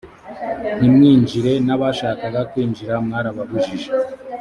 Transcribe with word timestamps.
ntimwinjire 0.77 1.53
n 1.67 1.69
abashakaga 1.75 2.39
kwinjira 2.51 2.93
mwarababujije 3.05 3.89